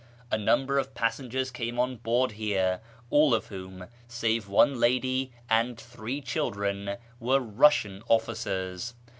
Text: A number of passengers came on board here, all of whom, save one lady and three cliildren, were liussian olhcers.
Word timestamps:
A 0.31 0.35
number 0.39 0.79
of 0.79 0.95
passengers 0.95 1.51
came 1.51 1.77
on 1.77 1.97
board 1.97 2.31
here, 2.31 2.81
all 3.11 3.35
of 3.35 3.45
whom, 3.49 3.85
save 4.07 4.49
one 4.49 4.79
lady 4.79 5.31
and 5.47 5.79
three 5.79 6.23
cliildren, 6.23 6.97
were 7.19 7.39
liussian 7.39 8.01
olhcers. 8.07 8.95